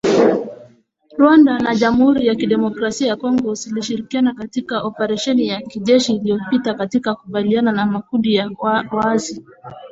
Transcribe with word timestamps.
Rwanda 1.19 1.59
na 1.59 1.75
Jamhuri 1.75 2.27
ya 2.27 2.35
kidemokrasia 2.35 3.07
ya 3.07 3.15
Kongo 3.15 3.53
zilishirikiana 3.55 4.33
katika 4.33 4.81
oparesheni 4.83 5.47
ya 5.47 5.61
kijeshi 5.61 6.13
iliyopita 6.15 6.73
katika 6.73 7.15
kukabiliana 7.15 7.71
na 7.71 7.85
makundi 7.85 8.35
ya 8.35 8.51
waasi 8.91 9.43